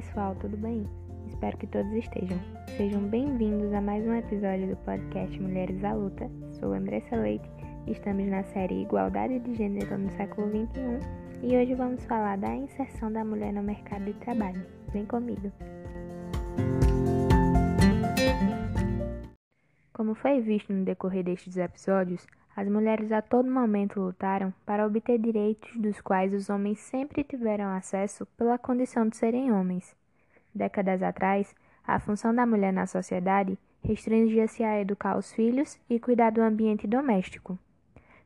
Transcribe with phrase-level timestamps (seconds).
[0.00, 0.88] pessoal, tudo bem?
[1.26, 2.38] Espero que todos estejam.
[2.76, 6.30] Sejam bem-vindos a mais um episódio do podcast Mulheres à Luta.
[6.52, 7.50] Sou Andressa Leite
[7.88, 11.00] estamos na série Igualdade de Gênero no século XXI
[11.42, 14.64] e hoje vamos falar da inserção da mulher no mercado de trabalho.
[14.92, 15.50] Vem comigo!
[19.92, 22.24] Como foi visto no decorrer destes episódios,
[22.58, 27.70] as mulheres a todo momento lutaram para obter direitos dos quais os homens sempre tiveram
[27.70, 29.94] acesso pela condição de serem homens.
[30.52, 31.54] Décadas atrás,
[31.86, 36.84] a função da mulher na sociedade restringia-se a educar os filhos e cuidar do ambiente
[36.84, 37.56] doméstico.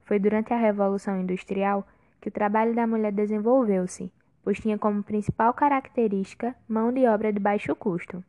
[0.07, 1.87] Foi durante a Revolução Industrial
[2.19, 4.11] que o trabalho da mulher desenvolveu-se,
[4.43, 8.25] pois tinha como principal característica mão de obra de baixo custo.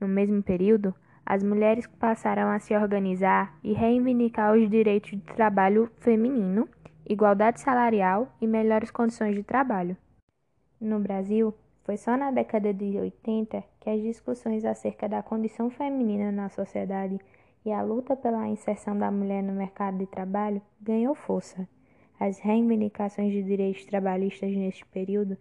[0.00, 0.92] No mesmo período,
[1.30, 6.68] as mulheres passaram a se organizar e reivindicar os direitos de trabalho feminino,
[7.08, 9.96] igualdade salarial e melhores condições de trabalho.
[10.80, 11.54] No Brasil,
[11.84, 17.16] foi só na década de 80 que as discussões acerca da condição feminina na sociedade
[17.64, 21.64] e a luta pela inserção da mulher no mercado de trabalho ganhou força.
[22.18, 25.36] As reivindicações de direitos trabalhistas neste período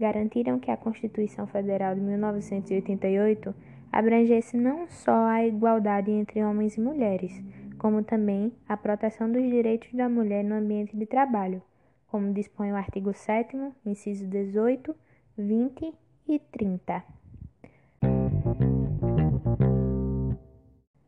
[0.00, 3.54] garantiram que a Constituição Federal de 1988
[3.94, 7.40] abrangesse não só a igualdade entre homens e mulheres,
[7.78, 11.62] como também a proteção dos direitos da mulher no ambiente de trabalho,
[12.08, 13.56] como dispõe o artigo 7,
[13.86, 14.92] inciso 18,
[15.38, 15.94] 20
[16.26, 17.04] e 30.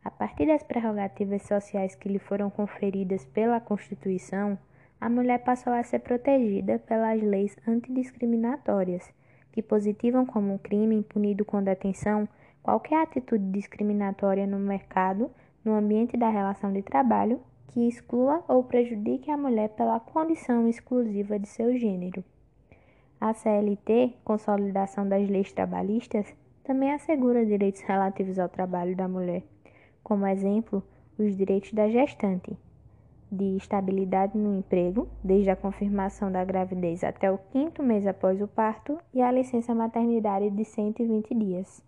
[0.05, 4.57] A partir das prerrogativas sociais que lhe foram conferidas pela Constituição,
[5.01, 9.13] a mulher passou a ser protegida pelas leis antidiscriminatórias,
[9.51, 12.29] que positivam como um crime punido com detenção
[12.67, 15.31] qualquer atitude discriminatória no mercado,
[15.65, 21.39] no ambiente da relação de trabalho, que exclua ou prejudique a mulher pela condição exclusiva
[21.39, 22.25] de seu gênero.
[23.21, 26.27] A CLT, Consolidação das Leis Trabalhistas,
[26.65, 29.45] também assegura direitos relativos ao trabalho da mulher,
[30.03, 30.83] como exemplo,
[31.17, 32.59] os direitos da gestante,
[33.31, 38.49] de estabilidade no emprego, desde a confirmação da gravidez até o quinto mês após o
[38.49, 41.87] parto, e a licença maternidade de 120 dias.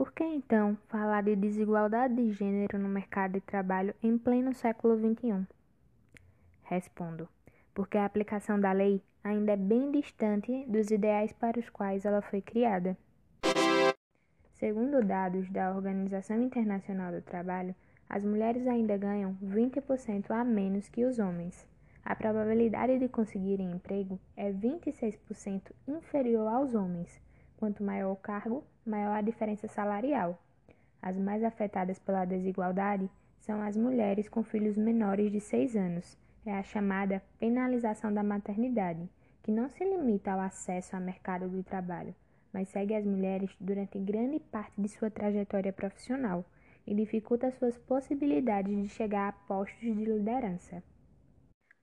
[0.00, 4.96] Por que então falar de desigualdade de gênero no mercado de trabalho em pleno século
[4.96, 5.46] XXI?
[6.62, 7.28] Respondo:
[7.74, 12.22] porque a aplicação da lei ainda é bem distante dos ideais para os quais ela
[12.22, 12.96] foi criada.
[14.54, 17.74] Segundo dados da Organização Internacional do Trabalho,
[18.08, 21.68] as mulheres ainda ganham 20% a menos que os homens.
[22.02, 27.20] A probabilidade de conseguirem emprego é 26% inferior aos homens.
[27.60, 30.40] Quanto maior o cargo, maior a diferença salarial.
[31.02, 33.06] As mais afetadas pela desigualdade
[33.38, 36.16] são as mulheres com filhos menores de 6 anos.
[36.46, 39.06] É a chamada penalização da maternidade,
[39.42, 42.14] que não se limita ao acesso ao mercado de trabalho,
[42.50, 46.46] mas segue as mulheres durante grande parte de sua trajetória profissional
[46.86, 50.82] e dificulta suas possibilidades de chegar a postos de liderança.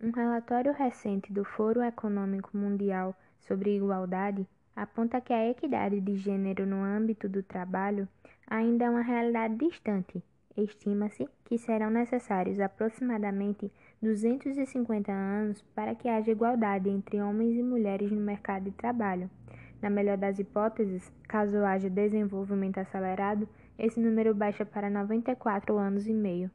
[0.01, 6.63] Um relatório recente do Fórum Econômico Mundial sobre Igualdade aponta que a equidade de gênero
[6.63, 8.07] no âmbito do trabalho
[8.47, 10.23] ainda é uma realidade distante.
[10.55, 13.71] Estima-se que serão necessários aproximadamente
[14.03, 19.27] 250 anos para que haja igualdade entre homens e mulheres no mercado de trabalho.
[19.81, 23.49] Na melhor das hipóteses, caso haja desenvolvimento acelerado,
[23.79, 26.51] esse número baixa para 94 anos e meio.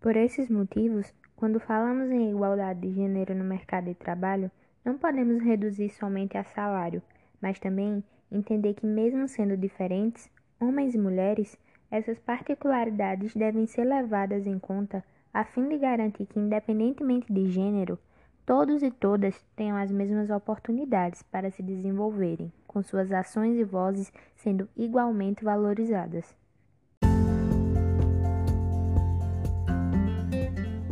[0.00, 4.50] Por esses motivos, quando falamos em igualdade de gênero no mercado de trabalho,
[4.84, 7.02] não podemos reduzir somente a salário,
[7.40, 11.58] mas também entender que, mesmo sendo diferentes, homens e mulheres,
[11.90, 17.98] essas particularidades devem ser levadas em conta a fim de garantir que, independentemente de gênero,
[18.44, 24.12] todos e todas tenham as mesmas oportunidades para se desenvolverem, com suas ações e vozes
[24.36, 26.36] sendo igualmente valorizadas.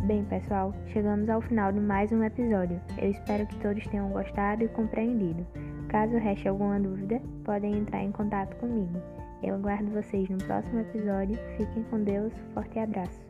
[0.05, 2.79] Bem, pessoal, chegamos ao final de mais um episódio.
[2.97, 5.45] Eu espero que todos tenham gostado e compreendido.
[5.89, 9.01] Caso reste alguma dúvida, podem entrar em contato comigo.
[9.41, 11.37] Eu aguardo vocês no próximo episódio.
[11.57, 12.33] Fiquem com Deus.
[12.53, 13.27] Forte abraço.